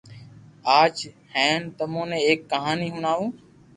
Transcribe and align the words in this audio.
آج 0.79 0.95
ھين 1.33 1.61
تمو 1.77 2.01
ني 2.09 2.17
ايڪ 2.27 2.39
ڪہاني 2.51 2.87
ھڻاوو 2.95 3.27